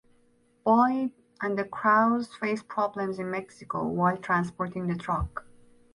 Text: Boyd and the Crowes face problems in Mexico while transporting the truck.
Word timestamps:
Boyd 0.63 1.11
and 1.41 1.59
the 1.59 1.63
Crowes 1.63 2.33
face 2.35 2.63
problems 2.63 3.19
in 3.19 3.29
Mexico 3.29 3.85
while 3.85 4.17
transporting 4.17 4.87
the 4.87 4.95
truck. 4.95 5.45